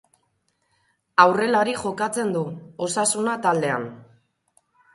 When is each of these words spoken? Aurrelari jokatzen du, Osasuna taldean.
Aurrelari 1.23 1.75
jokatzen 1.83 2.33
du, 2.39 2.43
Osasuna 2.89 3.39
taldean. 3.47 3.89